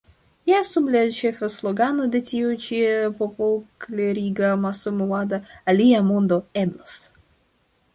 Ja 0.51 0.61
sub 0.69 0.87
la 0.95 1.03
ĉefa 1.17 1.49
slogano 1.55 2.07
de 2.15 2.23
tiu 2.31 2.55
ĉi 2.69 2.81
popolkleriga 3.21 4.51
amasmovado 4.57 5.45
Alia 5.75 6.05
mondo 6.13 6.45
eblas! 6.69 7.03